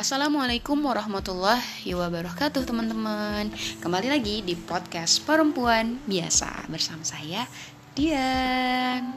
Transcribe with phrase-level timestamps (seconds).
[0.00, 3.52] Assalamualaikum warahmatullahi wabarakatuh teman-teman.
[3.84, 7.44] Kembali lagi di podcast perempuan biasa Bersama saya
[7.92, 9.12] Dian.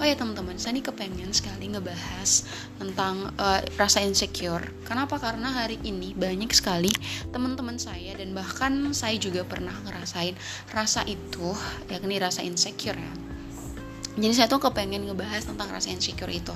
[0.00, 2.48] Oh ya teman-teman, saya ini kepengen sekali ngebahas
[2.80, 4.72] tentang uh, rasa insecure.
[4.88, 5.20] Kenapa?
[5.20, 6.88] Karena hari ini banyak sekali
[7.28, 10.32] teman-teman saya Dan bahkan saya juga pernah ngerasain
[10.72, 11.52] rasa itu
[11.92, 13.12] Yakni rasa insecure ya
[14.12, 16.52] jadi saya tuh kepengen ngebahas tentang rasa insecure itu.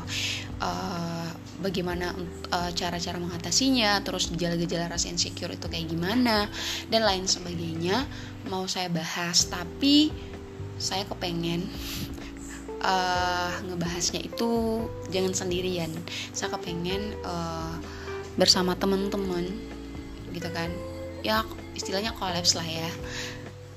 [0.61, 1.33] Uh,
[1.65, 2.13] bagaimana
[2.53, 6.53] uh, cara-cara mengatasinya terus gejala-gejala rasa insecure itu kayak gimana
[6.93, 8.05] dan lain sebagainya
[8.53, 9.49] mau saya bahas.
[9.49, 10.13] Tapi
[10.77, 11.65] saya kepengen
[12.85, 15.89] uh, ngebahasnya itu jangan sendirian.
[16.37, 17.73] Saya kepengen uh,
[18.37, 19.49] bersama teman-teman
[20.37, 20.69] gitu kan.
[21.25, 21.41] Ya
[21.73, 22.91] istilahnya kolaps lah ya.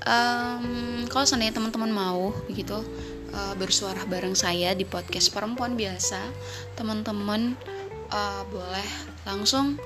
[0.00, 2.80] Um, kalau seandainya teman-teman mau begitu
[3.34, 6.20] uh, bersuara bareng saya di podcast perempuan biasa.
[6.74, 7.54] Teman-teman
[8.10, 8.88] uh, boleh
[9.26, 9.78] langsung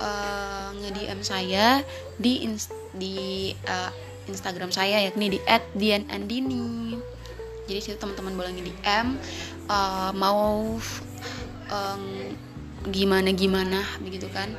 [0.00, 1.82] uh, nge-DM saya
[2.18, 2.46] di
[2.94, 3.90] di uh,
[4.30, 5.40] Instagram saya yakni di
[5.76, 6.96] @dianandini.
[7.64, 9.06] Jadi situ teman-teman boleh nge-DM
[9.68, 10.76] uh, mau
[11.70, 12.04] um,
[12.88, 14.52] gimana gimana begitu kan?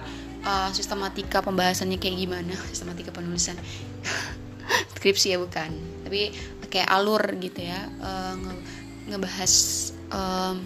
[0.45, 2.53] Uh, sistematika pembahasannya kayak gimana?
[2.69, 3.57] Sistematika penulisan
[4.97, 5.71] skripsi ya bukan
[6.05, 6.33] tapi
[6.69, 8.53] kayak alur gitu ya uh, nge
[9.05, 9.53] ngebahas
[10.11, 10.57] um,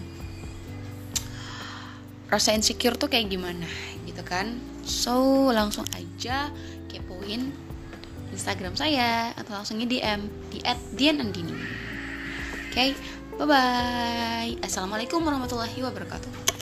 [2.30, 3.66] rasa insecure tuh kayak gimana
[4.06, 6.48] gitu kan so langsung aja
[6.90, 7.52] kepoin
[8.30, 10.22] Instagram saya atau langsung di DM
[10.54, 10.62] di
[10.94, 11.54] @dianandini.
[12.70, 12.90] Oke, okay,
[13.34, 14.54] bye bye.
[14.62, 16.59] Assalamualaikum warahmatullahi wabarakatuh.